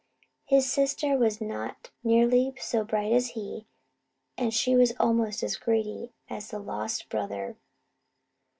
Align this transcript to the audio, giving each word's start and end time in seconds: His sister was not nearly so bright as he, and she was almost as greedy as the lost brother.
His 0.45 0.65
sister 0.73 1.15
was 1.15 1.39
not 1.39 1.91
nearly 2.03 2.55
so 2.59 2.83
bright 2.83 3.13
as 3.13 3.27
he, 3.37 3.67
and 4.35 4.51
she 4.51 4.75
was 4.75 4.93
almost 4.99 5.43
as 5.43 5.57
greedy 5.57 6.15
as 6.27 6.49
the 6.49 6.57
lost 6.57 7.07
brother. 7.07 7.55